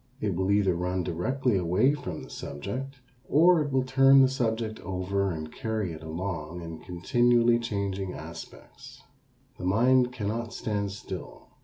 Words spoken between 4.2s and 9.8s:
the subject over and carry it along in continually changing aspects. The